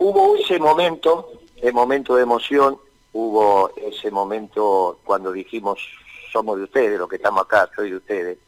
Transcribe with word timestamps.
hubo 0.00 0.34
ese 0.36 0.58
momento, 0.58 1.30
el 1.62 1.72
momento 1.72 2.16
de 2.16 2.22
emoción, 2.22 2.78
hubo 3.12 3.70
ese 3.76 4.10
momento 4.10 4.98
cuando 5.04 5.30
dijimos 5.30 5.78
somos 6.32 6.56
de 6.58 6.64
ustedes, 6.64 6.98
los 6.98 7.08
que 7.08 7.16
estamos 7.16 7.42
acá, 7.42 7.68
soy 7.74 7.90
de 7.90 7.96
ustedes. 7.96 8.38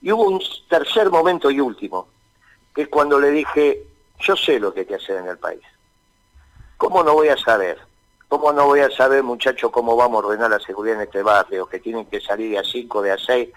Y 0.00 0.12
hubo 0.12 0.24
un 0.24 0.40
tercer 0.68 1.10
momento 1.10 1.50
y 1.50 1.60
último, 1.60 2.08
que 2.74 2.82
es 2.82 2.88
cuando 2.88 3.18
le 3.18 3.30
dije, 3.30 3.86
yo 4.20 4.36
sé 4.36 4.60
lo 4.60 4.72
que 4.72 4.80
hay 4.80 4.86
que 4.86 4.96
hacer 4.96 5.16
en 5.16 5.26
el 5.26 5.38
país. 5.38 5.62
¿Cómo 6.76 7.02
no 7.02 7.14
voy 7.14 7.28
a 7.28 7.36
saber? 7.36 7.78
¿Cómo 8.28 8.52
no 8.52 8.66
voy 8.66 8.80
a 8.80 8.90
saber, 8.90 9.22
muchachos, 9.22 9.70
cómo 9.70 9.96
vamos 9.96 10.22
a 10.22 10.26
ordenar 10.26 10.50
la 10.50 10.60
seguridad 10.60 10.96
en 10.96 11.02
este 11.02 11.22
barrio? 11.22 11.66
Que 11.66 11.80
tienen 11.80 12.06
que 12.06 12.20
salir 12.20 12.50
de 12.50 12.58
a 12.58 12.64
5, 12.64 13.02
de 13.02 13.12
a 13.12 13.18
6, 13.18 13.48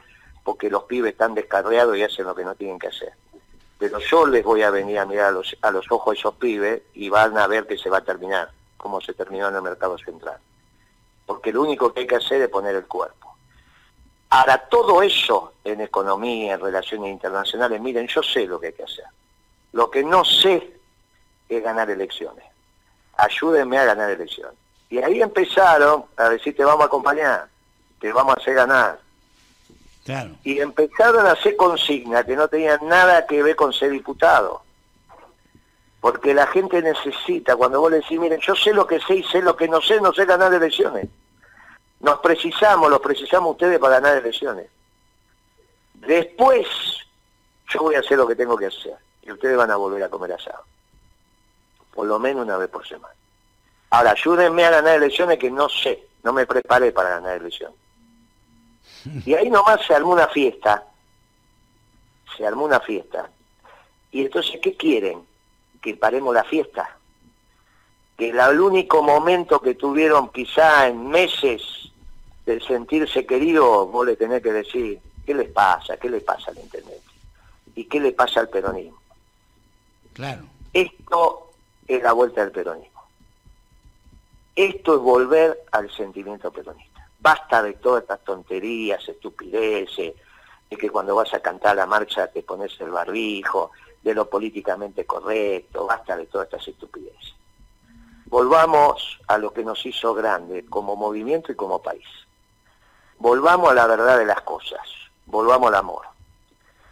porque 0.44 0.70
los 0.70 0.84
pibes 0.84 1.12
están 1.12 1.36
descarriados 1.36 1.98
y 1.98 2.04
hacen 2.04 2.26
lo 2.26 2.34
que 2.34 2.44
no 2.44 2.56
tienen 2.56 2.80
que 2.80 2.88
hacer. 2.88 3.14
Pero 3.78 4.00
yo 4.00 4.26
les 4.26 4.44
voy 4.44 4.62
a 4.62 4.70
venir 4.70 5.00
a 5.00 5.06
mirar 5.06 5.28
a 5.28 5.32
los, 5.32 5.56
a 5.62 5.72
los 5.72 5.92
ojos 5.92 6.16
a 6.16 6.20
esos 6.20 6.36
pibes 6.36 6.84
y 6.94 7.10
van 7.10 7.38
a 7.38 7.48
ver 7.48 7.68
que 7.68 7.78
se 7.78 7.90
va 7.90 7.98
a 7.98 8.04
terminar, 8.04 8.50
como 8.78 9.02
se 9.02 9.14
terminó 9.14 9.50
en 9.50 9.56
el 9.56 9.62
mercado 9.62 9.98
central. 9.98 10.38
Porque 11.26 11.52
lo 11.52 11.62
único 11.62 11.94
que 11.94 12.02
hay 12.02 12.08
que 12.08 12.16
hacer 12.16 12.42
es 12.42 12.50
poner 12.50 12.76
el 12.76 12.86
cuerpo. 12.86 13.36
Ahora, 14.30 14.58
todo 14.58 15.02
eso 15.02 15.54
en 15.64 15.82
economía, 15.82 16.56
en 16.56 16.62
relaciones 16.62 17.12
internacionales, 17.12 17.80
miren, 17.82 18.08
yo 18.08 18.22
sé 18.24 18.46
lo 18.46 18.60
que 18.60 18.68
hay 18.68 18.74
que 18.74 18.84
hacer. 18.84 19.06
Lo 19.74 19.90
que 19.90 20.04
no 20.04 20.24
sé 20.24 20.80
es 21.48 21.64
ganar 21.64 21.90
elecciones. 21.90 22.46
Ayúdenme 23.18 23.78
a 23.78 23.86
ganar 23.86 24.10
elecciones. 24.10 24.58
Y 24.90 25.00
ahí 25.00 25.22
empezaron 25.22 26.06
a 26.18 26.30
decir, 26.30 26.56
te 26.56 26.64
vamos 26.64 26.84
a 26.84 26.88
acompañar, 26.88 27.48
te 28.00 28.12
vamos 28.12 28.36
a 28.36 28.40
hacer 28.40 28.54
ganar. 28.56 29.00
Y 30.44 30.60
empezaron 30.60 31.26
a 31.26 31.32
hacer 31.32 31.56
consignas 31.56 32.26
que 32.26 32.36
no 32.36 32.48
tenían 32.48 32.80
nada 32.88 33.26
que 33.26 33.42
ver 33.42 33.56
con 33.56 33.74
ser 33.74 33.92
diputado. 33.92 34.62
Porque 36.00 36.36
la 36.36 36.46
gente 36.46 36.82
necesita, 36.82 37.56
cuando 37.56 37.80
vos 37.80 37.90
le 37.90 37.98
decís, 37.98 38.20
miren, 38.20 38.40
yo 38.40 38.56
sé 38.56 38.72
lo 38.72 38.86
que 38.86 39.00
sé 39.00 39.16
y 39.16 39.24
sé 39.24 39.42
lo 39.42 39.56
que 39.56 39.68
no 39.68 39.82
sé, 39.82 40.00
no 40.00 40.14
sé 40.14 40.26
ganar 40.26 40.54
elecciones. 40.54 41.08
Nos 42.02 42.20
precisamos, 42.20 42.90
los 42.92 43.00
precisamos 43.00 43.52
ustedes 43.54 43.80
para 43.80 44.00
ganar 44.00 44.18
elecciones. 44.18 44.68
Después, 45.96 46.68
yo 47.70 47.80
voy 47.80 47.96
a 47.96 48.02
hacer 48.02 48.18
lo 48.18 48.28
que 48.28 48.36
tengo 48.36 48.56
que 48.56 48.68
hacer. 48.68 48.94
Y 49.24 49.32
ustedes 49.32 49.58
van 49.58 49.72
a 49.72 49.76
volver 49.76 50.04
a 50.04 50.10
comer 50.10 50.34
asado. 50.34 50.64
Por 51.92 52.06
lo 52.06 52.20
menos 52.20 52.44
una 52.44 52.58
vez 52.58 52.70
por 52.70 52.88
semana. 52.88 53.16
Ahora, 53.90 54.12
ayúdenme 54.12 54.66
a 54.66 54.70
ganar 54.70 54.98
elecciones 54.98 55.40
que 55.40 55.50
no 55.50 55.68
sé, 55.68 56.08
no 56.22 56.32
me 56.32 56.46
preparé 56.46 56.92
para 56.92 57.10
ganar 57.10 57.38
elecciones. 57.38 57.85
Y 59.26 59.34
ahí 59.34 59.50
nomás 59.50 59.86
se 59.86 59.94
armó 59.94 60.14
una 60.14 60.28
fiesta. 60.28 60.84
Se 62.36 62.46
armó 62.46 62.66
una 62.66 62.80
fiesta. 62.80 63.30
Y 64.12 64.22
entonces, 64.22 64.60
¿qué 64.62 64.76
quieren? 64.76 65.22
¿Que 65.82 65.96
paremos 65.96 66.34
la 66.34 66.44
fiesta? 66.44 66.98
Que 68.18 68.30
el 68.30 68.60
único 68.60 69.04
momento 69.04 69.62
que 69.62 69.76
tuvieron 69.76 70.30
quizá 70.30 70.88
en 70.88 71.08
meses 71.08 71.62
de 72.46 72.62
sentirse 72.62 73.26
querido, 73.26 73.88
vos 73.88 74.06
le 74.06 74.16
tenés 74.16 74.42
que 74.42 74.54
decir, 74.54 75.00
¿qué 75.26 75.34
les 75.34 75.50
pasa? 75.50 75.98
¿Qué 75.98 76.10
le 76.10 76.22
pasa 76.22 76.52
al 76.52 76.60
Internet? 76.60 77.02
¿Y 77.76 77.86
qué 77.86 78.00
le 78.00 78.12
pasa 78.12 78.40
al 78.40 78.50
peronismo? 78.50 78.98
Claro. 80.14 80.44
Esto 80.72 81.52
es 81.88 82.02
la 82.02 82.14
vuelta 82.14 82.42
del 82.42 82.52
peronismo. 82.52 83.04
Esto 84.56 84.96
es 84.96 85.02
volver 85.02 85.60
al 85.72 85.92
sentimiento 85.92 86.52
peronista. 86.52 86.95
Basta 87.26 87.64
de 87.64 87.74
todas 87.74 88.04
estas 88.04 88.24
tonterías, 88.24 89.10
estupideces, 89.10 90.14
de 90.70 90.78
que 90.78 90.92
cuando 90.92 91.16
vas 91.16 91.34
a 91.34 91.40
cantar 91.40 91.76
la 91.76 91.88
marcha 91.88 92.28
te 92.28 92.44
pones 92.44 92.80
el 92.80 92.92
barbijo, 92.92 93.72
de 94.04 94.14
lo 94.14 94.30
políticamente 94.30 95.08
correcto, 95.08 95.88
basta 95.88 96.16
de 96.16 96.28
todas 96.28 96.46
estas 96.46 96.68
estupideces. 96.68 97.34
Volvamos 98.28 99.20
a 99.26 99.40
lo 99.40 99.52
que 99.52 99.64
nos 99.64 99.84
hizo 99.88 100.14
grande 100.14 100.68
como 100.68 100.96
movimiento 100.96 101.52
y 101.52 101.56
como 101.56 101.82
país. 101.82 102.06
Volvamos 103.18 103.72
a 103.72 103.74
la 103.74 103.88
verdad 103.88 104.20
de 104.20 104.26
las 104.26 104.42
cosas, 104.42 104.88
volvamos 105.26 105.70
al 105.70 105.80
amor. 105.80 106.06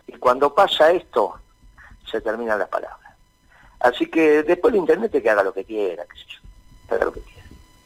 Y 0.08 0.13
cuando 0.13 0.56
pasa 0.56 0.91
esto, 0.91 1.35
se 2.09 2.22
terminan 2.22 2.58
las 2.58 2.69
palabras. 2.69 3.13
Así 3.81 4.09
que 4.09 4.41
después 4.41 4.74
el 4.74 4.79
internet 4.79 5.12
que 5.12 5.29
haga 5.29 5.44
lo 5.44 5.53
que 5.53 5.63
quiera, 5.63 6.08
qué 6.08 6.18
sé 6.18 6.96
haga 6.96 7.06
lo 7.06 7.13
que 7.13 7.22
quiera. 7.22 7.43